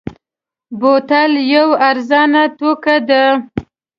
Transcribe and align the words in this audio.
بوتل 0.79 1.31
یو 1.53 1.67
ارزانه 1.89 2.43
توکی 2.57 2.97
دی. 3.07 3.23